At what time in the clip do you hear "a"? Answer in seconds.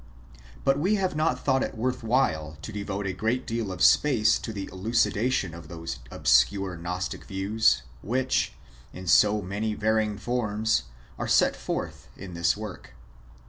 3.05-3.13